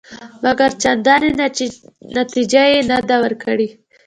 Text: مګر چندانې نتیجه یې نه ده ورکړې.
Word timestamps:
مګر 0.43 0.69
چندانې 0.81 1.29
نتیجه 2.17 2.63
یې 2.71 2.79
نه 2.89 2.97
ده 3.07 3.15
ورکړې. 3.23 3.67